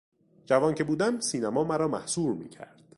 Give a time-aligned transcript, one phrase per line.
[0.45, 2.83] جوان که بودم سینما مرا مسحور میکرد.